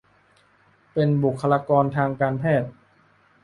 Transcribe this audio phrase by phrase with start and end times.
[0.93, 2.69] เป็นบุคลากรทางการแพทย์